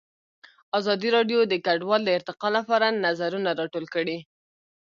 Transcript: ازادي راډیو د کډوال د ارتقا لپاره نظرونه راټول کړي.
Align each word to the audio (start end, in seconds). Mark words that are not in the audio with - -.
ازادي 0.79 1.09
راډیو 1.17 1.39
د 1.47 1.53
کډوال 1.65 2.01
د 2.05 2.09
ارتقا 2.17 2.47
لپاره 2.57 2.87
نظرونه 3.05 3.49
راټول 3.59 3.85
کړي. 3.95 4.17